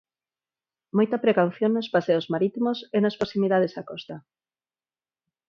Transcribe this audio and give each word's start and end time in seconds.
Moita 0.97 1.17
precaución 1.25 1.71
nos 1.73 1.91
paseos 1.95 2.29
marítimos 2.33 2.77
e 2.95 2.97
nas 3.01 3.17
proximidades 3.19 3.73
á 3.81 3.83
costa. 3.91 4.15